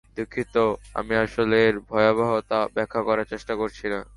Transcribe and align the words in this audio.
দুঃখিত, 0.17 0.55
আমি 0.95 1.13
আসলে 1.25 1.57
এর 1.67 1.75
ভয়াবহতাটা 1.89 2.59
ব্যাখ্যা 2.75 3.01
করার 3.07 3.29
চেষ্টা 3.31 3.53
করছি! 3.55 3.83